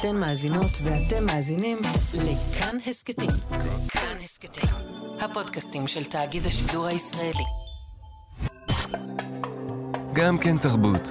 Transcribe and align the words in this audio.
אתן 0.00 0.16
מאזינות 0.16 0.70
ואתם 0.82 1.26
מאזינים 1.26 1.78
לכאן 2.14 2.76
הסכתים. 2.86 3.30
כאן 3.88 4.16
הסכתים, 4.22 4.70
הפודקאסטים 5.20 5.86
של 5.86 6.04
תאגיד 6.04 6.46
השידור 6.46 6.86
הישראלי. 6.86 7.44
גם 10.12 10.38
כן 10.38 10.58
תרבות. 10.58 11.08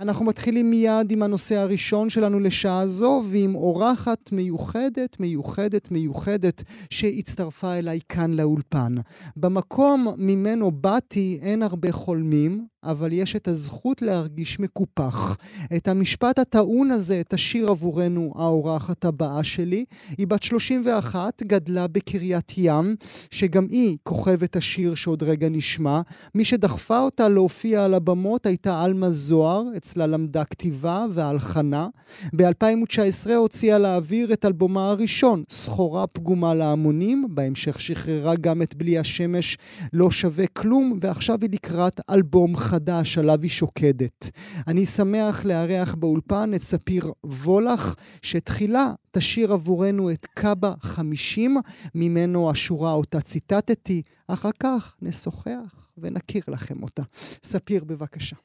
אנחנו 0.00 0.24
מתחילים 0.24 0.70
מיד 0.70 1.10
עם 1.10 1.22
הנושא 1.22 1.56
הראשון 1.56 2.08
שלנו 2.08 2.40
לשעה 2.40 2.86
זו, 2.86 3.22
ועם 3.30 3.54
אורחת 3.54 4.32
מיוחדת, 4.32 5.20
מיוחדת, 5.20 5.90
מיוחדת, 5.90 6.62
שהצטרפה 6.90 7.74
אליי 7.74 7.98
כאן 8.08 8.32
לאולפן. 8.32 8.94
במקום 9.36 10.06
ממנו 10.18 10.70
באתי 10.70 11.38
אין 11.42 11.62
הרבה 11.62 11.92
חולמים, 11.92 12.66
אבל 12.86 13.12
יש 13.12 13.36
את 13.36 13.48
הזכות 13.48 14.02
להרגיש 14.02 14.60
מקופח. 14.60 15.36
את 15.76 15.88
המשפט 15.88 16.38
הטעון 16.38 16.90
הזה 16.90 17.22
תשאיר 17.28 17.70
עבורנו 17.70 18.32
האורחת 18.36 19.04
הבאה 19.04 19.44
שלי. 19.44 19.84
היא 20.18 20.26
בת 20.26 20.42
31, 20.42 21.42
גדלה 21.42 21.86
בקריית 21.86 22.52
ים, 22.56 22.96
שגם 23.30 23.66
היא 23.70 23.96
כוכבת 24.02 24.56
השיר 24.56 24.94
שעוד 24.94 25.22
רגע 25.22 25.48
נשמע. 25.48 26.00
מי 26.34 26.44
שדחפה 26.44 27.00
אותה 27.00 27.28
להופיע 27.28 27.84
על 27.84 27.94
הבמות 27.94 28.46
הייתה 28.46 28.82
עלמה 28.82 29.10
זוהר, 29.10 29.62
אצלה 29.76 30.06
למדה 30.06 30.44
כתיבה 30.44 31.06
והלחנה. 31.12 31.88
ב-2019 32.36 33.30
הוציאה 33.36 33.78
לאוויר 33.78 34.32
את 34.32 34.44
אלבומה 34.44 34.90
הראשון, 34.90 35.44
סחורה 35.50 36.06
פגומה 36.06 36.54
להמונים, 36.54 37.26
בהמשך 37.30 37.80
שחררה 37.80 38.36
גם 38.36 38.62
את 38.62 38.74
בלי 38.74 38.98
השמש 38.98 39.58
לא 39.92 40.10
שווה 40.10 40.46
כלום, 40.46 40.98
ועכשיו 41.00 41.38
היא 41.42 41.50
לקראת 41.52 42.00
אלבום 42.10 42.56
חדש. 42.56 42.75
חדש 42.76 43.18
עליו 43.18 43.42
היא 43.42 43.50
שוקדת. 43.50 44.30
אני 44.66 44.86
שמח 44.86 45.44
לארח 45.44 45.94
באולפן 45.94 46.50
את 46.54 46.62
ספיר 46.62 47.12
וולך, 47.24 47.94
שתחילה 48.22 48.92
תשאיר 49.10 49.52
עבורנו 49.52 50.10
את 50.10 50.26
קאבה 50.34 50.74
50, 50.80 51.56
ממנו 51.94 52.50
השורה 52.50 52.92
אותה 52.92 53.20
ציטטתי, 53.20 54.02
אחר 54.28 54.50
כך 54.60 54.96
נשוחח 55.02 55.90
ונכיר 55.98 56.42
לכם 56.48 56.82
אותה. 56.82 57.02
ספיר, 57.42 57.84
בבקשה. 57.84 58.36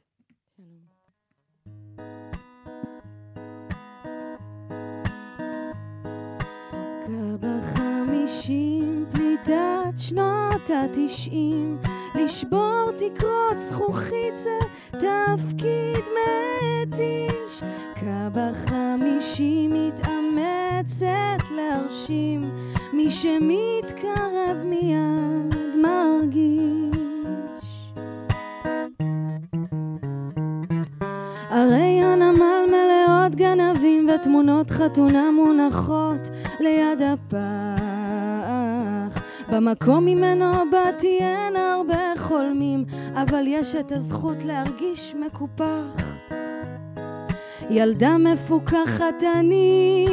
פליטת 9.31 9.97
שנות 9.97 10.69
התשעים 10.73 11.77
לשבור 12.15 12.91
תקרות 12.97 13.59
זכוכית 13.59 14.33
זה 14.37 14.59
תפקיד 14.91 16.05
מתיש. 16.15 17.63
קבה 17.95 18.49
חמישי 18.65 19.67
מתאמצת 19.67 21.43
להרשים, 21.55 22.41
מי 22.93 23.11
שמתקרב 23.11 24.57
מיד 24.65 25.75
מרגיש. 25.81 27.01
הרי 31.49 32.03
הנמל 32.03 32.65
מלאות 32.67 33.35
גנבים 33.35 34.09
ותמונות 34.09 34.71
חתונה 34.71 35.31
מונחות 35.31 36.29
ליד 36.59 37.01
הפח. 37.01 37.90
במקום 39.51 40.05
ממנו 40.05 40.51
באתי 40.71 41.17
אין 41.19 41.55
הרבה 41.55 42.13
חולמים, 42.17 42.85
אבל 43.13 43.43
יש 43.47 43.75
את 43.75 43.91
הזכות 43.91 44.43
להרגיש 44.45 45.15
מקופח. 45.25 46.05
ילדה 47.69 48.17
מפוקחת 48.17 49.23
אני 49.39 50.07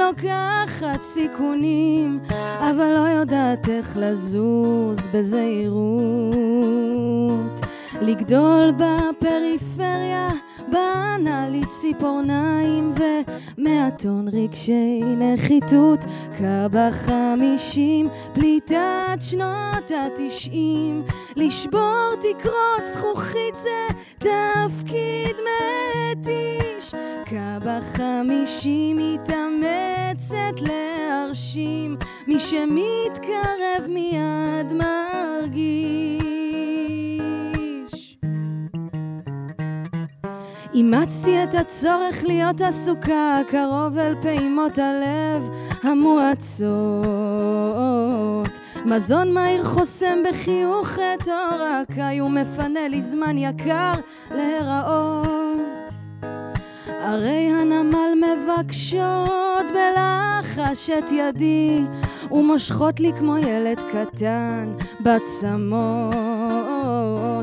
לוקחת 0.00 1.02
סיכונים, 1.02 2.20
אבל 2.58 2.90
לא 2.94 3.08
יודעת 3.08 3.68
איך 3.68 3.96
לזוז 3.96 4.98
בזהירות. 5.14 6.34
לגדול 8.02 8.72
בפריפריה 8.72 10.28
בנה 10.74 11.48
לי 11.48 11.60
ציפורניים 11.70 12.94
ומעטון 13.58 14.28
רגשי 14.28 15.00
נחיתות 15.04 16.04
קבה 16.38 16.88
חמישים 16.92 18.08
פליטת 18.32 19.18
שנות 19.20 19.90
התשעים. 19.90 21.02
לשבור 21.36 22.10
תקרות 22.20 22.82
זכוכית 22.86 23.54
זה 23.62 23.86
תפקיד 24.18 25.36
מתיש. 25.46 26.94
קבה 27.24 27.78
חמישים 27.94 28.96
מתאמצת 28.98 30.60
להרשים 30.60 31.96
מי 32.26 32.40
שמתקרב 32.40 33.86
מיד 33.88 34.72
מרגיש 34.72 36.03
אימצתי 40.94 41.44
את 41.44 41.54
הצורך 41.54 42.24
להיות 42.24 42.60
עסוקה 42.60 43.40
קרוב 43.50 43.98
אל 43.98 44.14
פעימות 44.22 44.78
הלב 44.78 45.50
המואצות. 45.82 46.94
מזון 48.86 49.32
מהיר 49.32 49.64
חוסם 49.64 50.18
בחיוך 50.28 50.98
את 50.98 51.28
אור 51.28 51.62
הקי 51.62 52.20
ומפנה 52.20 52.88
לי 52.88 53.00
זמן 53.00 53.38
יקר 53.38 53.92
להיראות. 54.34 55.92
הרי 56.86 57.50
הנמל 57.50 58.14
מבקשות 58.16 59.64
בלחש 59.74 60.90
את 60.90 61.12
ידי 61.12 61.84
ומושכות 62.30 63.00
לי 63.00 63.12
כמו 63.18 63.38
ילד 63.38 63.80
קטן 63.92 64.72
בצמות 65.00 66.33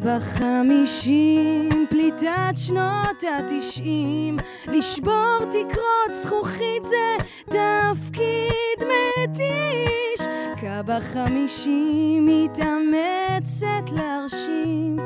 בחמישים, 0.00 1.68
פליטת 1.90 2.54
שנות 2.56 3.24
התשעים, 3.38 4.36
לשבור 4.66 5.38
תקרות 5.40 6.14
זכוכית 6.22 6.84
זה 6.84 7.16
תפקיד 7.44 8.78
מתיש. 8.80 10.26
קבה 10.60 10.98
חמישים 11.00 12.26
מתאמצת 12.26 13.92
להרשים, 13.92 14.96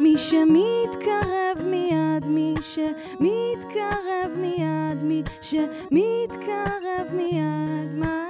מי 0.00 0.18
שמתקרב 0.18 1.66
מיד, 1.66 2.28
מי 2.28 2.54
שמתקרב 2.60 4.30
מיד, 4.36 5.02
מי 5.02 5.22
שמתקרב 5.40 7.06
מיד, 7.12 7.94
מרגיש. 7.94 8.27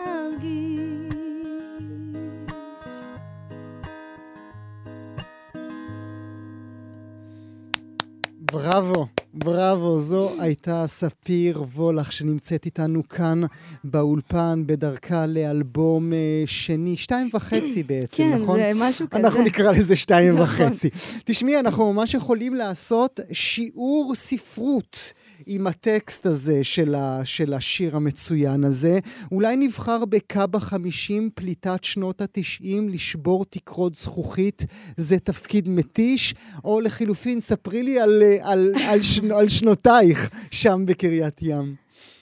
בראבו, 8.53 9.07
בראבו. 9.35 9.99
זו 9.99 10.31
הייתה 10.39 10.85
ספיר 10.87 11.65
וולך 11.75 12.13
שנמצאת 12.13 12.67
איתנו 12.67 13.09
כאן 13.09 13.43
באולפן 13.85 14.63
בדרכה 14.67 15.27
לאלבום 15.27 16.13
אה, 16.13 16.43
שני, 16.47 16.97
שתיים 16.97 17.29
וחצי 17.35 17.83
בעצם, 17.89 18.25
כן, 18.33 18.43
נכון? 18.43 18.59
כן, 18.59 18.73
זה 18.73 18.85
משהו 18.85 19.11
כזה. 19.11 19.23
אנחנו 19.23 19.43
נקרא 19.43 19.71
לזה 19.73 19.97
שתיים 19.97 20.35
נכון. 20.35 20.67
וחצי. 20.67 20.91
תשמעי, 21.25 21.59
אנחנו 21.59 21.93
ממש 21.93 22.15
יכולים 22.15 22.55
לעשות 22.55 23.21
שיעור 23.33 24.13
ספרות. 24.15 25.13
עם 25.51 25.67
הטקסט 25.67 26.27
הזה 26.27 26.65
של, 26.65 26.95
ה, 26.95 27.21
של 27.25 27.55
השיר 27.55 27.97
המצוין 27.97 28.65
הזה. 28.65 28.99
אולי 29.33 29.57
נבחר 29.57 30.05
בקאבה 30.05 30.61
50, 30.61 31.31
פליטת 31.35 31.85
שנות 31.85 32.21
התשעים, 32.21 32.89
לשבור 32.89 33.45
תקרות 33.45 33.95
זכוכית, 33.95 34.65
זה 34.97 35.19
תפקיד 35.19 35.69
מתיש, 35.69 36.35
או 36.65 36.81
לחילופין, 36.81 37.41
ספרי 37.41 37.83
לי 37.83 38.01
על, 38.01 38.23
על, 38.43 38.73
על, 38.89 39.03
שנ, 39.03 39.33
על 39.39 39.49
שנותייך 39.49 40.31
שם 40.51 40.85
בקריית 40.87 41.43
ים. 41.43 41.75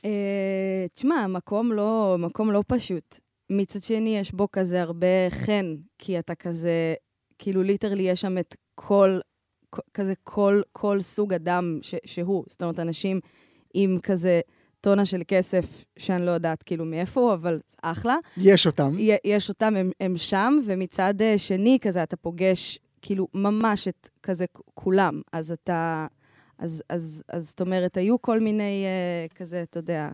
אה, 0.04 0.86
תשמע, 0.94 1.26
מקום 1.26 1.72
לא, 1.72 2.16
מקום 2.18 2.52
לא 2.52 2.62
פשוט. 2.66 3.18
מצד 3.50 3.82
שני, 3.82 4.18
יש 4.18 4.32
בו 4.32 4.48
כזה 4.52 4.82
הרבה 4.82 5.30
חן, 5.30 5.76
כי 5.98 6.18
אתה 6.18 6.34
כזה, 6.34 6.94
כאילו 7.38 7.62
ליטרלי 7.62 8.02
יש 8.02 8.20
שם 8.20 8.38
את 8.38 8.56
כל 8.74 9.18
כזה 9.94 10.12
כל, 10.24 10.60
כל 10.72 11.00
סוג 11.02 11.34
אדם 11.34 11.78
ש, 11.82 11.94
שהוא. 12.04 12.44
זאת 12.48 12.62
אומרת, 12.62 12.80
אנשים 12.80 13.20
עם 13.74 13.98
כזה 14.02 14.40
טונה 14.80 15.04
של 15.04 15.22
כסף, 15.28 15.84
שאני 15.98 16.26
לא 16.26 16.30
יודעת 16.30 16.62
כאילו 16.62 16.84
מאיפה 16.84 17.20
הוא, 17.20 17.32
אבל 17.32 17.60
אחלה. 17.82 18.16
יש 18.36 18.66
אותם. 18.66 18.94
י- 18.98 19.16
יש 19.24 19.48
אותם, 19.48 19.76
הם, 19.76 19.90
הם 20.00 20.16
שם, 20.16 20.58
ומצד 20.64 21.22
אה, 21.22 21.38
שני, 21.38 21.78
כזה, 21.80 22.02
אתה 22.02 22.16
פוגש 22.16 22.78
כאילו 23.02 23.28
ממש 23.34 23.88
את 23.88 24.08
כזה 24.22 24.44
כולם. 24.74 25.20
אז 25.32 25.52
אתה... 25.52 26.06
אז, 26.58 26.82
אז, 26.88 27.22
אז 27.28 27.48
זאת 27.48 27.60
אומרת, 27.60 27.96
היו 27.96 28.22
כל 28.22 28.40
מיני, 28.40 28.84
אה, 28.84 29.26
כזה, 29.34 29.62
אתה 29.62 29.78
יודע, 29.78 30.08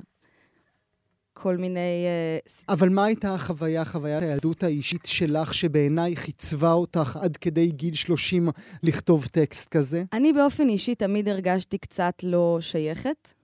כל 1.33 1.57
מיני... 1.57 2.07
אה, 2.07 2.39
אבל 2.75 2.89
מה 2.89 3.05
הייתה 3.05 3.35
החוויה, 3.35 3.85
חוויית 3.85 4.23
הילדות 4.23 4.63
האישית 4.63 5.07
שלך, 5.07 5.55
שבעיניי 5.55 6.17
חיצבה 6.17 6.73
אותך 6.73 7.19
עד 7.23 7.37
כדי 7.37 7.71
גיל 7.71 7.95
30 7.95 8.49
לכתוב 8.83 9.27
טקסט 9.27 9.69
כזה? 9.69 10.05
אני 10.13 10.33
באופן 10.33 10.69
אישי 10.69 10.95
תמיד 10.95 11.29
הרגשתי 11.29 11.79
קצת 11.79 12.15
לא 12.23 12.59
שייכת. 12.61 13.35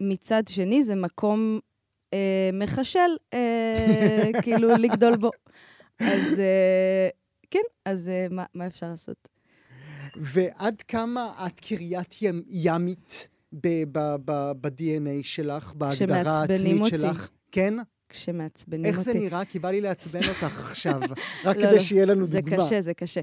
מצד 0.00 0.42
שני, 0.48 0.82
זה 0.82 0.94
מקום 0.94 1.58
אה, 2.14 2.50
מחשל, 2.52 2.98
אה, 3.34 4.30
כאילו, 4.42 4.68
לגדול 4.68 5.16
בו. 5.16 5.30
אז 6.00 6.40
אה, 6.40 7.08
כן, 7.50 7.62
אז 7.84 8.08
אה, 8.08 8.26
מה, 8.30 8.44
מה 8.54 8.66
אפשר 8.66 8.88
לעשות? 8.88 9.28
ועד 10.16 10.82
כמה 10.82 11.46
את 11.46 11.60
קריית 11.60 12.22
ים, 12.22 12.42
ימית 12.46 13.28
ב-DNA 13.52 15.22
שלך, 15.22 15.74
בהגדרה 15.74 16.40
העצמית 16.40 16.78
אותי. 16.80 16.90
שלך? 16.90 17.28
כן? 17.52 17.74
כשמעצבנים 18.08 18.84
איך 18.84 18.98
אותי. 18.98 19.12
זה 19.12 19.18
נראה? 19.18 19.44
כי 19.44 19.58
בא 19.58 19.70
לי 19.70 19.80
לעצבן 19.80 20.20
אותך 20.28 20.70
עכשיו, 20.70 21.00
רק 21.44 21.56
לא, 21.56 21.62
כדי 21.62 21.74
לא, 21.74 21.78
שיהיה 21.78 22.06
לנו 22.06 22.24
זה 22.24 22.40
דוגמה. 22.40 22.56
קשה, 22.56 22.80
זה 22.80 22.94
קשה. 22.94 23.20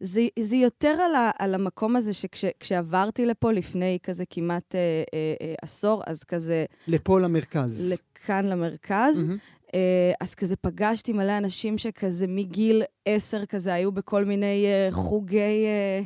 זה, 0.00 0.26
זה 0.38 0.56
יותר 0.56 0.88
על, 0.88 1.14
ה, 1.14 1.30
על 1.38 1.54
המקום 1.54 1.96
הזה 1.96 2.12
שכשעברתי 2.12 3.26
לפה 3.26 3.52
לפני 3.52 3.98
כזה 4.02 4.24
כמעט 4.30 4.74
אה, 4.74 4.80
אה, 5.14 5.34
אה, 5.42 5.54
עשור, 5.62 6.02
אז 6.06 6.24
כזה 6.24 6.64
לפה 6.88 7.20
למרכז. 7.20 7.92
לכאן 7.92 8.46
למרכז. 8.46 9.26
אה, 9.74 10.12
אז 10.20 10.34
כזה 10.34 10.56
פגשתי 10.56 11.12
מלא 11.12 11.38
אנשים 11.38 11.78
שכזה 11.78 12.26
מגיל 12.26 12.82
עשר 13.06 13.46
כזה 13.46 13.74
היו 13.74 13.92
בכל 13.92 14.24
מיני 14.24 14.64
אה, 14.66 14.88
חוגי 14.90 15.38
אה, 15.66 16.00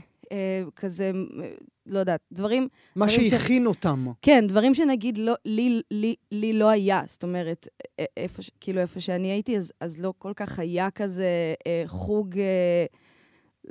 כזה, 0.76 1.10
אה, 1.42 1.50
לא 1.86 1.98
יודעת, 1.98 2.20
דברים, 2.32 2.68
מה 2.96 3.06
דברים 3.06 3.20
ש- 3.20 3.30
שהכין 3.30 3.66
אותם. 3.66 4.06
כן, 4.22 4.44
דברים 4.46 4.74
שנגיד 4.74 5.18
לא, 5.18 5.34
לי, 5.44 5.82
לי, 5.90 6.14
לי 6.32 6.52
לא 6.52 6.68
היה. 6.68 7.02
זאת 7.06 7.22
אומרת, 7.22 7.68
איפה, 8.16 8.42
ש- 8.42 8.50
כאילו 8.60 8.80
איפה 8.80 9.00
שאני 9.00 9.28
הייתי, 9.30 9.56
אז, 9.56 9.72
אז 9.80 9.98
לא 10.00 10.12
כל 10.18 10.32
כך 10.36 10.58
היה 10.58 10.90
כזה 10.90 11.26
אה, 11.66 11.82
חוג, 11.86 12.38
אה, 12.38 12.86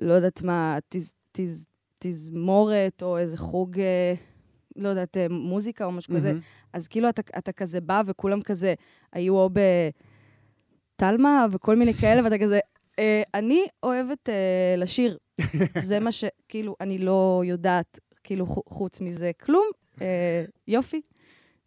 לא 0.02 0.14
יודעת 0.14 0.42
מה, 0.42 0.78
תז, 0.90 1.16
תז, 1.32 1.66
תזמורת, 2.00 3.04
או 3.04 3.18
איזה 3.18 3.38
חוג, 3.38 3.80
אה, 3.80 4.14
לא 4.76 4.90
יודעת, 4.90 5.18
אה, 5.18 5.28
מוזיקה 5.30 5.86
או 5.86 5.92
משהו 5.92 6.16
כזה. 6.16 6.30
מהמם. 6.30 6.42
אז 6.74 6.88
כאילו 6.88 7.10
אתה, 7.10 7.22
אתה 7.38 7.52
כזה 7.52 7.82
בא, 7.82 8.02
וכולם 8.06 8.42
כזה 8.42 8.74
היו 9.14 9.36
או 9.38 9.50
בתלמה 10.98 11.46
וכל 11.52 11.76
מיני 11.76 11.94
כאלה, 11.94 12.24
ואתה 12.24 12.38
כזה, 12.38 12.60
אה, 13.00 13.24
אני 13.34 13.62
אוהבת 13.84 14.30
אה, 14.30 14.34
לשיר. 14.78 15.18
זה 15.90 16.00
מה 16.00 16.12
ש... 16.12 16.24
כאילו, 16.50 16.76
אני 16.82 16.98
לא 16.98 17.42
יודעת, 17.46 18.00
כאילו, 18.24 18.46
חו- 18.48 18.64
חוץ 18.70 19.02
מזה 19.02 19.32
כלום. 19.40 19.66
אה, 20.02 20.46
יופי. 20.68 21.02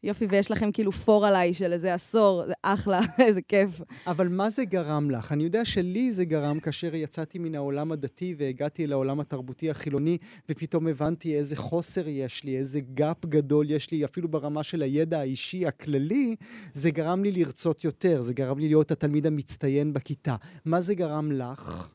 יופי, 0.02 0.26
ויש 0.30 0.50
לכם 0.50 0.72
כאילו 0.72 0.92
פור 0.92 1.26
עליי 1.26 1.54
של 1.54 1.72
איזה 1.72 1.94
עשור, 1.94 2.46
זה 2.46 2.52
אחלה, 2.62 3.00
איזה 3.26 3.42
כיף. 3.42 3.80
אבל 4.06 4.28
מה 4.28 4.50
זה 4.50 4.64
גרם 4.64 5.10
לך? 5.10 5.32
אני 5.32 5.44
יודע 5.44 5.64
שלי 5.64 6.12
זה 6.12 6.24
גרם 6.24 6.60
כאשר 6.60 6.94
יצאתי 6.94 7.38
מן 7.38 7.54
העולם 7.54 7.92
הדתי 7.92 8.34
והגעתי 8.38 8.86
לעולם 8.86 9.20
התרבותי 9.20 9.70
החילוני, 9.70 10.18
ופתאום 10.48 10.86
הבנתי 10.88 11.36
איזה 11.36 11.56
חוסר 11.56 12.08
יש 12.08 12.44
לי, 12.44 12.56
איזה 12.56 12.80
גאפ 12.80 13.26
גדול 13.26 13.70
יש 13.70 13.90
לי, 13.90 14.04
אפילו 14.04 14.28
ברמה 14.28 14.62
של 14.62 14.82
הידע 14.82 15.20
האישי 15.20 15.66
הכללי, 15.66 16.36
זה 16.72 16.90
גרם 16.90 17.24
לי 17.24 17.32
לרצות 17.32 17.84
יותר, 17.84 18.22
זה 18.22 18.34
גרם 18.34 18.58
לי 18.58 18.68
להיות 18.68 18.90
התלמיד 18.90 19.26
המצטיין 19.26 19.92
בכיתה. 19.92 20.36
מה 20.64 20.80
זה 20.80 20.94
גרם 20.94 21.32
לך? 21.32 21.88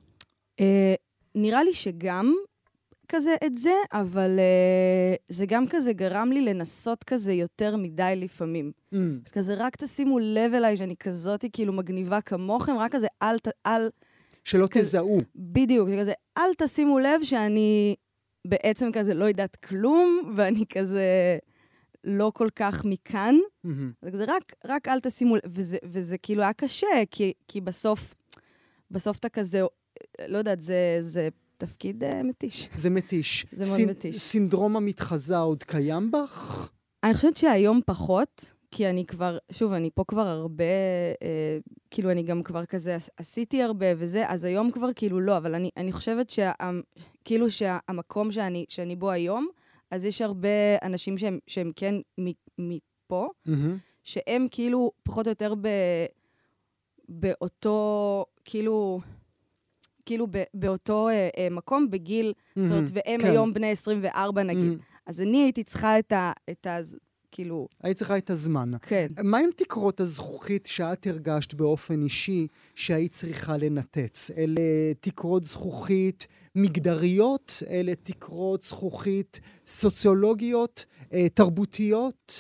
אה, 1.36 1.42
נראה 1.42 1.64
לי 1.64 1.74
שגם 1.74 2.34
כזה 3.08 3.36
את 3.46 3.58
זה, 3.58 3.72
אבל 3.94 4.40
אה, 4.40 5.16
זה 5.30 5.46
גם 5.46 5.68
כזה 5.68 5.94
גרם 5.94 6.32
לי 6.32 6.42
לנסות 6.42 7.04
כזה 7.04 7.34
יותר 7.34 7.76
מדי 7.78 8.14
לפעמים. 8.18 8.72
Mm, 8.94 8.98
כזה, 9.32 9.54
רק 9.58 9.76
תשימו 9.76 10.20
לב 10.20 10.54
אליי 10.54 10.78
שאני 10.78 10.96
כזאתי 10.96 11.50
כאילו 11.54 11.74
מגניבה 11.74 12.22
כמוכם, 12.22 12.78
רק 12.78 12.92
כזה, 12.92 13.08
אל, 13.22 13.40
ת- 13.40 13.48
אל, 13.68 13.90
שלא 14.44 14.68
כזה- 14.68 14.80
תזהו. 14.80 15.22
בדיוק, 15.36 15.90
זה 15.90 15.98
כזה, 16.00 16.14
אל 16.38 16.54
תשימו 16.58 17.00
לב 17.00 17.24
שאני 17.24 17.96
בעצם 18.48 18.90
כזה 18.94 19.14
לא 19.14 19.26
יודעת 19.26 19.56
כלום, 19.56 20.34
ואני 20.36 20.64
כזה 20.70 21.38
לא 22.04 22.32
כל 22.36 22.48
כך 22.56 22.86
מכאן. 22.86 23.36
מהמם. 23.64 23.92
זה 24.12 24.24
רק, 24.28 24.54
רק 24.66 24.88
אל 24.88 25.00
תשימו 25.00 25.36
לב, 25.36 25.42
וזה, 25.46 25.78
וזה 25.84 26.18
כאילו 26.18 26.42
היה 26.44 26.54
קשה, 26.54 26.88
כי, 27.12 27.34
כי 27.48 27.62
בסוף, 27.62 28.16
בסוף 28.92 29.18
אתה 29.20 29.30
כזה, 29.30 29.62
לא 30.28 30.38
יודעת, 30.38 30.62
זה, 30.62 30.98
זה 31.02 31.30
תפקיד 31.58 32.04
uh, 32.04 32.24
מתיש. 32.24 32.70
זה 32.76 32.90
מתיש. 32.90 33.46
זה 33.52 33.64
מאוד 33.70 33.80
סינ- 33.80 33.90
מתיש. 33.90 34.18
סינדרום 34.20 34.76
המתחזה 34.78 35.38
עוד 35.38 35.64
קיים 35.64 36.12
בך? 36.12 36.70
אני 37.04 37.14
חושבת 37.14 37.38
שהיום 37.38 37.80
פחות, 37.86 38.46
כי 38.72 38.90
אני 38.90 39.06
כבר, 39.06 39.38
שוב, 39.52 39.74
אני 39.74 39.90
פה 39.96 40.04
כבר 40.08 40.28
הרבה, 40.28 40.64
אה, 41.22 41.58
כאילו, 41.92 42.12
אני 42.12 42.24
גם 42.24 42.44
כבר 42.44 42.66
כזה 42.66 42.96
עש- 42.96 43.10
עשיתי 43.18 43.64
הרבה 43.64 43.86
וזה, 43.98 44.24
אז 44.30 44.44
היום 44.44 44.72
כבר 44.72 44.94
כאילו 44.96 45.20
לא, 45.20 45.38
אבל 45.38 45.56
אני, 45.56 45.70
אני 45.78 45.92
חושבת 45.92 46.30
שה, 46.30 46.52
כאילו 47.26 47.52
שהמקום 47.52 48.32
שאני, 48.32 48.66
שאני 48.70 48.96
בו 48.96 49.12
היום, 49.12 49.48
אז 49.92 50.06
יש 50.06 50.22
הרבה 50.22 50.48
אנשים 50.84 51.18
שהם, 51.18 51.40
שהם 51.48 51.72
כן 51.76 51.96
מ- 52.20 52.32
מפה, 52.58 53.30
מהמם. 53.46 53.78
שהם 54.04 54.48
כאילו 54.52 54.92
פחות 55.04 55.28
או 55.28 55.32
יותר 55.32 55.54
ב, 55.62 55.68
באותו, 57.10 57.78
כאילו, 58.46 59.02
כאילו 60.06 60.28
ב, 60.32 60.44
באותו 60.54 61.10
אה, 61.10 61.30
אה, 61.38 61.48
מקום 61.52 61.90
בגיל, 61.90 62.34
זאת 62.56 62.72
אומרת, 62.72 62.90
והם 62.94 63.22
כן. 63.22 63.28
היום 63.28 63.54
בני 63.54 63.72
24 63.72 64.44
נגיד. 64.44 64.64
מהמם. 64.64 64.78
אז 65.06 65.22
אני 65.22 65.44
הייתי 65.44 65.64
צריכה 65.64 66.00
את 66.00 66.12
ה... 66.12 66.32
את 66.50 66.68
ה 66.68 66.80
כאילו, 67.34 67.68
היית 67.84 67.98
צריכה 67.98 68.18
את 68.18 68.30
הזמן. 68.30 68.72
כן. 68.82 69.08
מה 69.24 69.38
עם 69.38 69.50
תקרות 69.56 70.00
הזכוכית 70.00 70.66
שאת 70.66 71.08
הרגשת 71.08 71.54
באופן 71.54 72.04
אישי 72.04 72.48
שהיית 72.76 73.12
צריכה 73.12 73.58
לנתץ? 73.58 74.32
אלה 74.38 74.94
תקרות 75.00 75.44
זכוכית 75.44 76.28
מגדריות? 76.56 77.64
אלה 77.70 77.96
תקרות 77.96 78.62
זכוכית 78.62 79.40
סוציולוגיות, 79.66 80.86
אה, 81.14 81.30
תרבותיות? 81.30 82.34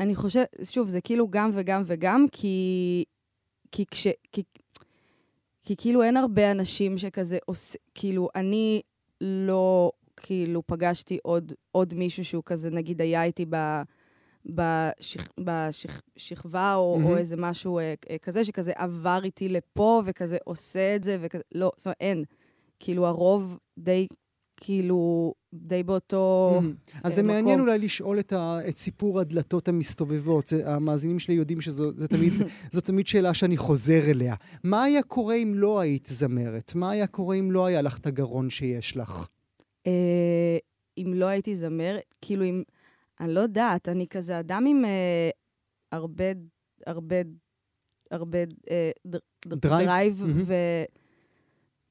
אני 0.00 0.14
חושבת, 0.14 0.48
שוב, 0.62 0.88
זה 0.88 1.00
כאילו 1.00 1.28
גם 1.30 1.50
וגם 1.54 1.82
וגם, 1.86 2.26
כי... 2.32 3.04
כי 3.72 3.84
כש... 3.90 4.06
כי, 4.32 4.42
כי 5.64 5.76
כאילו 5.76 6.02
אין 6.02 6.16
הרבה 6.16 6.50
אנשים 6.50 6.98
שכזה 6.98 7.38
עושה... 7.44 7.78
כאילו, 7.94 8.28
אני 8.34 8.82
לא 9.20 9.92
כאילו 10.16 10.62
פגשתי 10.66 11.18
עוד, 11.22 11.52
עוד 11.72 11.94
מישהו 11.94 12.24
שהוא 12.24 12.42
כזה, 12.46 12.70
נגיד, 12.70 13.00
היה 13.00 13.24
איתי 13.24 13.46
ב... 13.50 13.82
בשכ... 14.46 15.28
בשכבה 15.38 16.74
או, 16.74 16.98
מהמם. 16.98 17.10
או 17.10 17.16
איזה 17.16 17.36
משהו 17.36 17.78
אה, 17.78 17.94
אה, 18.10 18.18
כזה, 18.18 18.44
שכזה 18.44 18.72
עבר 18.76 19.20
איתי 19.24 19.48
לפה 19.48 20.02
וכזה 20.04 20.36
עושה 20.44 20.96
את 20.96 21.04
זה 21.04 21.16
וכזה, 21.20 21.42
לא, 21.54 21.72
זאת 21.76 21.86
אומרת, 21.86 21.96
אין. 22.00 22.24
כאילו, 22.80 23.06
הרוב 23.06 23.58
די, 23.78 24.06
כאילו, 24.64 25.34
די 25.54 25.82
באותו... 25.82 26.50
מהמם. 26.54 26.74
אז 27.04 27.10
אה, 27.10 27.16
זה 27.16 27.22
מעניין 27.22 27.58
מקום. 27.58 27.60
אולי 27.60 27.78
לשאול 27.78 28.18
את, 28.20 28.32
ה, 28.32 28.58
את 28.68 28.76
סיפור 28.76 29.20
הדלתות 29.20 29.68
המסתובבות. 29.68 30.46
זה, 30.46 30.70
המאזינים 30.70 31.18
שלי 31.18 31.34
יודעים 31.34 31.60
שזו 31.60 31.92
זה 31.92 32.08
תמיד, 32.08 32.32
זו 32.74 32.80
תמיד 32.80 33.06
שאלה 33.06 33.34
שאני 33.34 33.56
חוזר 33.56 34.10
אליה. 34.10 34.34
מה 34.64 34.82
היה 34.82 35.02
קורה 35.02 35.34
אם 35.34 35.52
לא 35.54 35.80
היית 35.80 36.06
זמרת? 36.06 36.74
מה 36.74 36.90
היה 36.90 37.06
קורה 37.06 37.36
אם 37.36 37.52
לא 37.52 37.66
היה 37.66 37.82
לך 37.82 37.98
את 37.98 38.06
הגרון 38.06 38.50
שיש 38.50 38.96
לך? 38.96 39.28
אה, 39.86 40.58
אם 40.98 41.12
לא 41.14 41.26
הייתי 41.26 41.56
זמרת, 41.56 42.14
כאילו 42.20 42.44
אם... 42.44 42.62
אני 43.20 43.34
לא 43.34 43.40
יודעת, 43.40 43.88
אני 43.88 44.06
כזה 44.08 44.40
אדם 44.40 44.66
עם 44.66 44.84
אה, 44.84 45.30
הרבה, 45.92 46.24
הרבה, 46.86 47.16
הרבה 48.10 48.38
אה, 48.70 48.90
drive? 49.46 49.84
drive, 49.86 50.20
מהמם. 50.20 50.42
ו... 50.46 50.54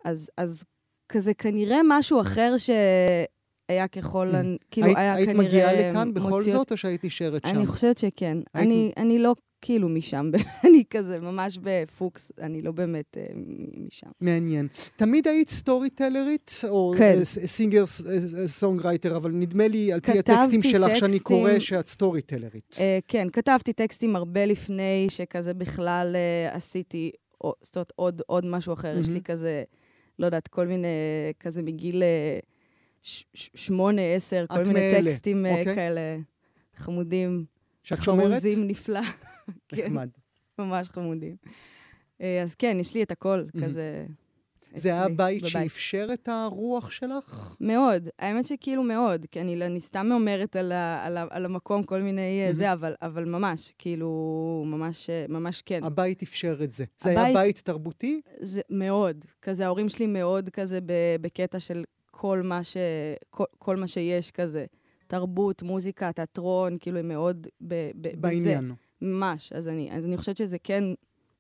אז, 0.06 0.30
אז 0.38 0.63
כזה 1.10 1.34
כנראה 1.34 1.78
משהו 1.90 2.22
אחר 2.22 2.56
שהיה 2.58 3.88
ככל... 3.88 4.32
הנ- 4.36 4.58
כאילו, 4.72 4.88
היית, 4.88 4.98
היה 4.98 5.14
היית 5.14 5.30
כנראה... 5.30 5.46
מגיעה 5.46 5.74
לכאן 5.90 6.14
בכל 6.14 6.30
מוציא 6.30 6.52
זאת, 6.52 6.72
או 6.72 6.78
שהיית 6.78 7.04
נשארת 7.06 7.46
שם? 7.48 7.56
אני 7.56 7.66
חושבת 7.66 7.98
שכן. 7.98 8.38
היית- 8.54 8.68
אני, 8.68 8.92
אני 8.98 9.20
לא 9.20 9.36
כאילו 9.62 9.90
משם, 9.90 10.32
אני 10.68 10.84
כזה 10.90 11.20
ממש 11.20 11.60
בפוקס, 11.62 12.32
אני 12.42 12.62
לא 12.62 12.72
באמת 12.72 13.18
אה, 13.18 13.26
מ- 13.36 13.88
משם. 13.88 14.08
מעניין. 14.22 14.68
תמיד 14.96 15.28
היית 15.28 15.50
storyteller 15.50 15.90
ית, 15.90 16.52
או 16.70 16.94
כן. 16.98 17.18
singer 17.24 17.84
songwriter, 18.46 19.18
אבל 19.18 19.32
נדמה 19.32 19.68
לי, 19.68 19.94
על 19.94 20.00
פי 20.00 20.20
הטקסטים 20.20 20.64
שלך 20.64 20.96
שאני. 20.98 21.20
קורא, 21.20 21.60
שאת 21.60 21.88
storyteller 21.88 22.22
ית. 22.22 22.72
אה, 22.74 22.80
כן, 23.08 23.28
כתבתי 23.34 23.74
טקסטים 23.74 24.16
הרבה 24.16 24.46
לפני 24.46 25.06
שכזה 25.10 25.54
בכלל 25.54 26.16
אה, 26.52 26.56
עשיתי, 26.56 27.12
או, 27.44 27.54
זאת 27.62 27.76
אומרת, 27.76 27.92
עוד, 27.96 28.22
עוד 28.28 28.46
משהו 28.46 28.74
אחר. 28.74 28.98
יש 29.00 29.08
לי. 29.10 29.22
כזה, 29.22 29.64
לא 30.20 30.25
יודעת, 30.25 30.48
כל 30.48 30.67
מיני, 30.67 30.88
כזה 31.39 31.62
מגיל 31.62 32.03
ש- 33.01 33.24
ש- 33.34 33.50
שמונה, 33.55 34.01
עשר, 34.01 34.46
כל 34.50 34.58
מיני 34.67 34.74
מאלה, 34.79 35.10
טקסטים 35.10 35.46
אה, 35.46 35.58
אוקיי. 35.60 35.75
כאלה 35.75 36.17
חמודים. 36.75 37.46
שאת 37.84 38.03
שומרת? 38.03 38.32
חרוזים 38.32 38.67
נפלא. 38.67 39.00
כן, 39.67 39.82
נחמד. 39.84 40.10
ממש 40.60 40.89
חמודים. 40.89 41.36
אה, 42.22 42.41
אז 42.41 42.55
כן, 42.55 42.77
יש 42.79 42.93
לי 42.93 43.03
את 43.03 43.12
הכל. 43.12 43.43
כזה 43.62 44.05
זה 44.75 44.89
היה 44.89 45.03
אצלי, 45.06 45.15
בית 45.15 45.39
בבית. 45.42 45.51
שאפשר 45.51 46.08
את 46.13 46.27
הרוח 46.27 46.89
שלך? 46.89 47.56
מאוד, 47.62 48.10
האמת 48.20 48.46
שכאילו 48.46 48.84
מאוד, 48.84 49.25
כי 49.32 49.42
אני, 49.42 49.65
אני 49.65 49.80
סתם 49.80 50.10
אומרת 50.12 50.56
על, 50.56 50.72
ה, 50.72 51.06
על, 51.06 51.18
ה, 51.18 51.25
על 51.30 51.46
המקום 51.46 51.84
כל 51.84 52.01
מיני 52.01 52.42
מהמם. 52.44 52.53
זה, 52.53 52.74
אבל, 52.74 52.94
אבל 53.01 53.25
ממש, 53.25 53.74
כאילו, 53.77 54.10
ממש, 54.68 55.10
אה, 55.10 55.25
ממש 55.30 55.62
כן. 55.65 55.80
הבית 55.84 56.22
אפשר 56.22 56.58
את 56.63 56.72
זה. 56.72 56.86
זה 56.98 57.10
היה 57.10 57.22
הבית- 57.22 57.36
בית 57.36 57.60
תרבותי? 57.65 58.22
זה 58.42 58.62
מאוד, 58.70 59.25
כזה, 59.42 59.65
ההורים 59.65 59.89
שלי 59.89 60.08
מאוד 60.08 60.50
כזה 60.50 60.80
ב- 60.82 60.94
בקטע 61.22 61.60
של 61.60 61.84
כל 62.12 62.42
מה, 62.44 62.63
ש, 62.63 62.77
כל, 63.30 63.44
כל 63.60 63.75
מה 63.75 63.88
שיש 63.88 64.32
כזה. 64.32 64.65
תרבות, 65.08 65.63
מוזיקה, 65.63 66.12
תיאטרון, 66.12 66.77
כאילו, 66.80 67.00
הם 67.00 67.08
מאוד 67.08 67.48
ב, 67.62 67.74
ב, 67.74 67.92
בזה. 68.01 68.18
בעניין. 68.18 68.72
ממש. 69.01 69.53
אז 69.53 69.68
אני, 69.68 69.89
אז 69.98 70.06
אני 70.06 70.18
חושבת 70.18 70.38
שזה 70.38 70.58
כן 70.63 70.84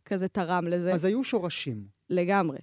כזה 0.05 0.27
תרם 0.27 0.67
לזה. 0.67 0.89
אז 0.91 1.05
היו 1.05 1.23
שורשים. 1.23 1.83
לגמרי. 2.09 2.57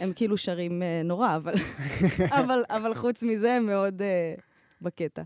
הם 0.00 0.12
כאילו 0.12 0.38
שרים 0.38 0.82
אה, 0.82 1.02
נורא, 1.04 1.36
אבל, 1.36 1.54
אבל, 2.40 2.62
אבל 2.68 2.94
חוץ 2.94 3.22
מזה 3.22 3.52
הם 3.52 3.66
מאוד 3.66 4.02
אה, 4.02 4.34
בקטע. 4.82 5.22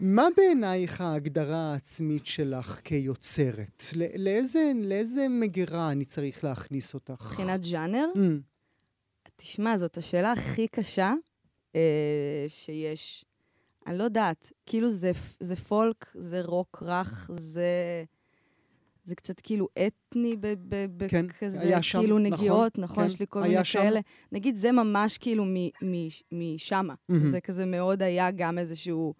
מה 0.00 0.26
בעינייך 0.36 1.00
ההגדרה 1.00 1.72
העצמית 1.72 2.26
שלך 2.26 2.80
כיוצרת? 2.84 3.82
לא- 3.96 4.06
לאיזה, 4.18 4.72
לאיזה 4.74 5.26
מגירה 5.30 5.90
אני 5.90 6.04
צריך 6.04 6.44
להכניס 6.44 6.94
אותך? 6.94 7.28
מבחינת 7.32 7.64
ז'אנר, 7.64 8.06
Mm, 8.14 8.18
תשמע, 9.36 9.76
זאת 9.76 9.96
השאלה 9.96 10.32
הכי 10.32 10.68
קשה 10.68 11.12
אה, 11.74 11.80
שיש. 12.48 13.24
אני 13.86 13.98
לא 13.98 14.04
יודעת, 14.04 14.52
כאילו 14.66 14.88
זה, 14.90 15.12
זה 15.40 15.56
פולק, 15.56 16.06
זה 16.14 16.40
רוק 16.44 16.82
רך, 16.86 17.30
זה, 17.34 17.64
זה 19.06 19.14
קצת 19.14 19.40
כאילו 19.40 19.68
אתני 19.86 20.36
כן, 21.08 21.26
בכזה, 21.26 21.60
היה 21.60 21.82
שם, 21.82 21.98
כאילו 21.98 22.18
נכון, 22.18 22.32
נגיעות, 22.32 22.78
נכון, 22.78 23.04
כן, 23.04 23.06
יש 23.06 23.20
לי 23.20 23.26
כל 23.28 23.42
מיני 23.42 23.64
שם. 23.64 23.78
כאלה. 23.78 24.00
נגיד, 24.32 24.56
זה 24.56 24.72
ממש 24.72 25.18
כאילו 25.18 25.44
משמה. 26.32 26.94
מהמם. 27.08 27.28
זה 27.28 27.40
כזה 27.40 27.64
מאוד 27.64 28.02
היה 28.02 28.30
גם 28.30 28.58
איזשהו... 28.58 29.14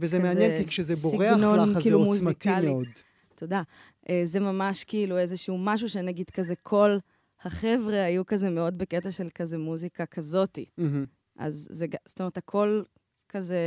וזה 0.00 0.18
מעניין, 0.18 0.56
כי 0.56 0.66
כשזה 0.66 0.96
בורח 0.96 1.34
סגנון 1.34 1.58
לך, 1.58 1.68
אז 1.68 1.74
זה 1.74 1.80
כאילו 1.80 1.98
עוצמתי 1.98 2.24
מוזיקלי. 2.24 2.68
מאוד. 2.68 2.86
תודה. 3.34 3.62
אה, 4.08 4.20
זה 4.24 4.40
ממש 4.40 4.84
כאילו 4.84 5.18
איזשהו 5.18 5.58
משהו 5.58 5.88
שנגיד 5.88 6.30
כזה 6.30 6.54
כל 6.62 6.96
החבר'ה 7.42 8.04
היו 8.04 8.26
כזה 8.26 8.50
מאוד 8.50 8.78
בקטע 8.78 9.10
של 9.10 9.28
כזה 9.34 9.58
מוזיקה 9.58 10.06
כזאתי. 10.06 10.64
מהמם. 10.78 11.04
אז 11.38 11.68
זה, 11.70 11.86
זאת 12.06 12.20
אומרת, 12.20 12.38
הכל 12.38 12.82
כזה, 13.28 13.58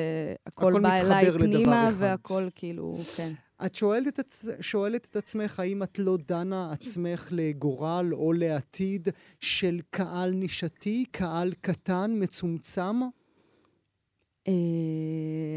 הכל, 0.45 0.71
הכל 0.71 0.81
בא 0.81 0.93
אליי 0.93 1.31
פנימה, 1.31 1.87
אחד. 1.87 1.95
והכל 1.99 2.47
כאילו, 2.55 2.97
כן. 3.17 3.31
את 3.65 3.75
שואלת 3.75 4.19
את, 4.19 4.31
שואלת 4.61 5.07
את 5.11 5.15
עצמך, 5.15 5.59
האם 5.59 5.83
את 5.83 5.99
לא 5.99 6.17
דנה 6.27 6.71
עצמך 6.71 7.29
לגורל 7.31 8.09
או 8.13 8.33
לעתיד 8.33 9.07
של 9.39 9.79
קהל 9.89 10.31
נישתי, 10.31 11.05
קהל 11.11 11.53
קטן, 11.61 12.11
מצומצם? 12.19 13.01
אה, 14.47 14.53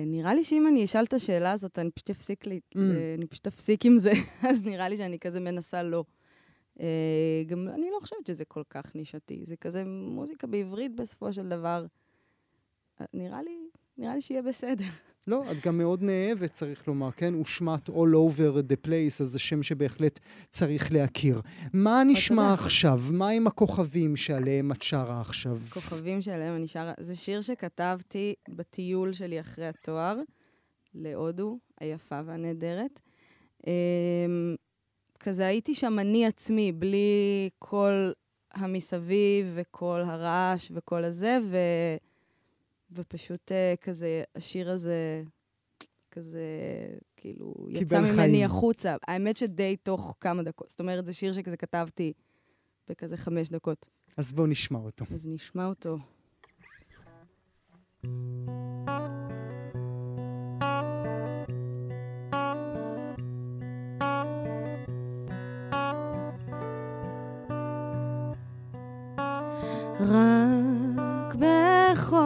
נראה 0.07 0.35
לי 0.35 0.45
שאם 0.45 0.67
אני 0.67 0.85
אשאל 0.85 1.05
את 1.05 1.15
השאלה 1.15 1.53
הזאת, 1.53 1.79
אני 1.79 1.91
פשוט 1.91 2.11
אפסיק, 2.11 2.47
לי, 2.47 2.61
Mm. 2.75 2.79
אני 3.19 3.27
פשוט 3.27 3.47
אפסיק 3.47 3.87
עם 3.87 3.99
זה, 3.99 4.13
אז 4.51 4.63
נראה 4.63 4.89
לי 4.89 4.97
שאני 4.97 5.19
כזה 5.19 5.41
מנסה 5.41 5.83
לא. 5.83 6.05
אה, 6.81 7.43
גם 7.47 7.69
אני 7.69 7.87
לא 7.93 7.99
חושבת 8.01 8.27
שזה 8.27 8.45
כל 8.45 8.63
כך 8.71 8.95
נישתי, 8.95 9.41
זה 9.45 9.57
כזה 9.57 9.85
מוזיקה 9.85 10.47
בעברית 10.47 10.95
בסופו 10.95 11.33
של 11.33 11.49
דבר. 11.49 11.87
אה, 13.01 13.07
נראה 13.15 13.43
לי, 13.43 13.59
נראה 13.99 14.15
לי 14.15 14.21
שיהיה 14.21 14.43
בסדר. 14.43 14.85
לא, 15.27 15.45
את 15.51 15.67
גם 15.67 15.79
מאוד 15.79 16.03
נאהבת, 16.03 16.53
צריך 16.53 16.89
לומר, 16.89 17.11
כן? 17.11 17.35
הושמט 17.35 17.89
all 17.89 17.93
over 17.93 18.73
the 18.73 18.87
place, 18.87 19.21
אז 19.21 19.27
זה 19.27 19.39
שם 19.39 19.63
שבהחלט 19.63 20.21
צריך 20.49 20.93
להכיר. 20.93 21.41
מה 21.73 22.03
נשמע. 22.07 22.53
עכשיו? 22.55 23.01
מה 23.13 23.29
עם 23.29 23.47
הכוכבים 23.47 24.17
שעליהם 24.17 24.73
את 24.73 24.83
שרה 24.83 25.21
עכשיו? 25.21 25.59
כוכבים 25.71 26.23
שעליהם 26.23 26.57
אני 26.57 26.69
שרה, 26.69 26.93
זה 27.01 27.17
שיר 27.17 27.41
שכתבתי 27.41 28.35
בטיול 28.49 29.13
שלי 29.13 29.41
אחרי 29.41 29.69
התואר, 29.69 30.21
להודו, 30.95 31.59
היפה 31.81 32.21
והנהדרת. 32.27 33.01
אמ, 33.67 34.55
כזה 35.21 35.47
הייתי 35.47 35.75
שם 35.75 35.99
אני 35.99 36.27
עצמי, 36.27 36.73
בלי 36.73 37.49
כל 37.59 38.11
המסביב 38.55 39.47
וכל 39.55 40.01
הרעש 40.07 40.69
וכל 40.75 41.05
הזה, 41.05 41.39
ו... 41.51 41.57
ופשוט 42.95 43.53
אה, 43.53 43.75
כזה, 43.81 44.23
השיר 44.35 44.71
הזה, 44.71 45.23
כזה, 46.11 46.41
כאילו, 47.17 47.55
יצא 47.71 48.01
ממני 48.01 48.17
חיים. 48.17 48.45
החוצה. 48.47 48.97
האמת 49.09 49.37
שדי 49.37 49.77
תוך 49.77 50.15
כמה 50.21 50.43
דקות. 50.43 50.71
זאת 50.71 50.81
אומרת, 50.81 51.07
זה 51.07 51.13
שיר 51.13 51.33
שכזה 51.33 51.57
כתבתי 51.57 52.13
בכזה 52.89 53.17
חמש 53.17 53.49
דקות. 53.49 53.87
אז 54.17 54.33
בואו 54.33 54.47
נשמע 54.47 54.79
אותו. 54.79 55.05
אז 55.15 55.27
נשמע 55.27 55.67
אותו. 55.67 55.99
רק 70.01 70.44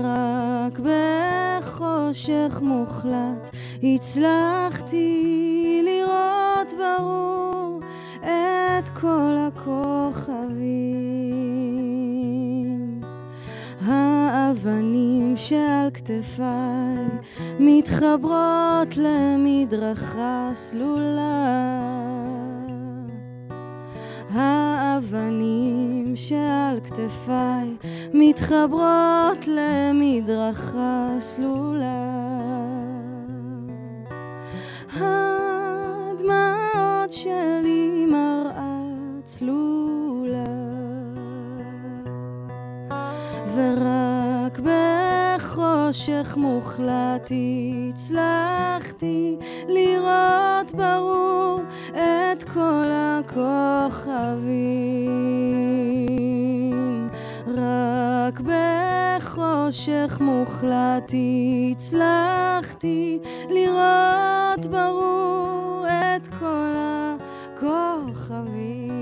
רק 0.00 0.78
בחושך 0.78 2.60
מוחלט 2.62 3.50
הצלחתי 3.82 5.02
לראות 5.84 6.72
ברור 6.78 7.80
את 8.22 8.88
כל 9.00 9.36
הכוכבים. 9.48 10.64
האבנים 13.80 15.36
שעל 15.36 15.90
כתפיי 15.94 17.33
מתחברות 17.58 18.96
למדרכה 18.96 20.50
סלולה. 20.52 21.80
האבנים 24.30 26.12
שעל 26.14 26.80
כתפיי 26.84 27.76
מתחברות 28.14 29.48
למדרכה 29.48 29.93
בחושך 46.04 46.36
מוחלט 46.36 47.32
הצלחתי 47.88 49.36
לראות 49.68 50.72
ברור 50.74 51.60
את 51.92 52.44
כל 52.44 52.90
הכוכבים. 52.92 53.48
רק 57.46 58.40
בחושך 58.40 60.18
מוחלט 60.20 61.12
הצלחתי 61.70 63.18
לראות 63.50 64.66
ברור 64.70 65.86
את 65.88 66.28
כל 66.28 66.74
הכוכבים. 67.56 68.94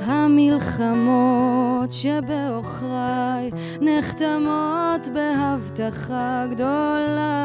המלחמות 0.00 1.69
שבעוכריי 1.90 3.50
נחתמות 3.80 5.08
בהבטחה 5.14 6.46
גדולה. 6.50 7.40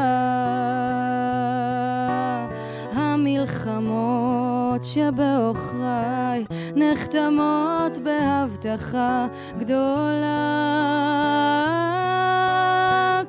המלחמות 2.92 4.84
שבעוכריי 4.84 6.44
נחתמות 6.76 7.98
בהבטחה 8.02 9.26
גדולה. 9.58 10.42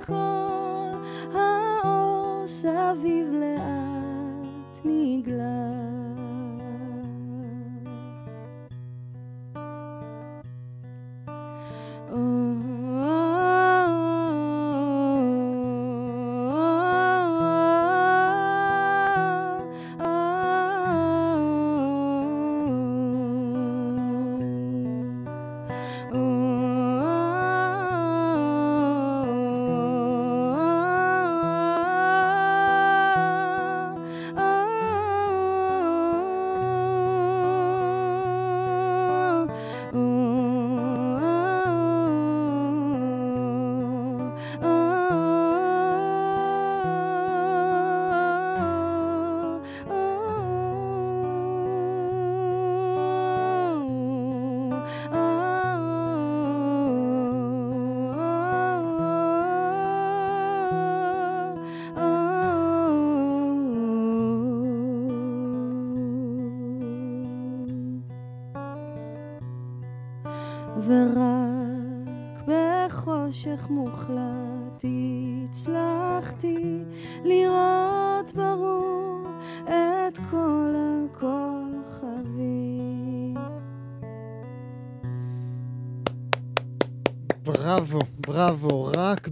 כל 0.06 0.98
האור 1.34 2.44
סביב 2.46 3.28
לאט 3.32 4.80
נגלה. 4.86 5.87
ורק 70.88 72.48
בחושך 72.48 73.68
מוחלט 73.70 74.86
הצלחתי 75.44 76.84
לראות 77.24 77.77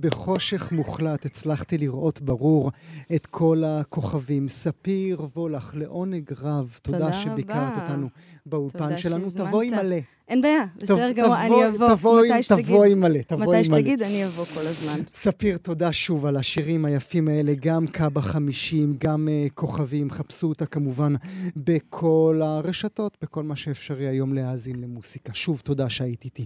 בחושך 0.06 0.72
מוחלט 0.72 1.26
הצלחתי 1.26 1.78
לראות 1.78 2.22
ברור 2.22 2.72
את 3.16 3.26
כל 3.26 3.64
הכוכבים. 3.66 4.50
ספיר 4.50 5.22
וולך, 5.36 5.76
לעונג 5.78 6.24
רב. 6.42 6.80
תודה, 6.82 6.98
תודה 6.98 7.14
שביקרת 7.14 7.78
רבה. 7.78 7.82
אותנו 7.88 8.08
באולפן 8.46 8.98
שלנו. 8.98 9.30
תבואי 9.32 9.70
מלא. 9.70 9.96
אין 10.28 10.42
בעיה, 10.42 10.64
בסדר 10.78 11.12
גמור, 11.12 11.36
תבואי- 11.36 11.46
אני 11.48 11.68
אבוא. 11.76 11.90
תבואי- 11.96 12.30
מתי 12.32 12.44
שתגיד. 12.44 12.66
תבואי 12.66 12.94
מלא, 12.94 13.20
תבואי 13.28 13.60
מתי 13.60 13.70
מלא. 13.70 13.80
שתגיד, 13.80 14.02
אני 14.02 14.26
אבוא 14.26 14.46
כל 14.46 14.60
הזמן. 14.68 15.02
ספיר, 15.14 15.58
תודה 15.58 15.92
שוב 15.94 16.26
על 16.26 16.38
השירים 16.38 16.86
היפים 16.86 17.28
האלה, 17.28 17.54
גם 17.60 17.88
קאבה 17.88 18.22
50, 18.22 18.96
גם 19.00 19.28
uh, 19.28 19.54
כוכבים. 19.54 20.12
חפשו 20.12 20.48
אותה 20.48 20.66
כמובן 20.66 21.14
בכל 21.56 22.42
הרשתות, 22.44 23.18
בכל 23.22 23.44
מה 23.44 23.56
שאפשרי 23.56 24.08
היום 24.08 24.34
להאזין 24.34 24.82
למוסיקה. 24.82 25.34
שוב, 25.34 25.62
תודה 25.64 25.90
שהיית 25.90 26.26
איתי. 26.26 26.46